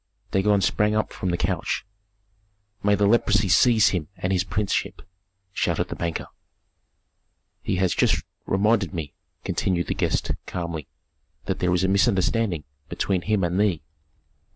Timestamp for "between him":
12.89-13.43